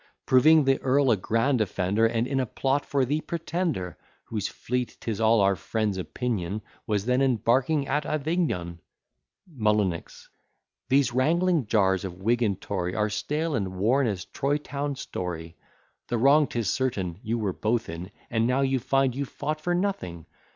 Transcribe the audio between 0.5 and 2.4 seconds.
the earl a grand offender; And in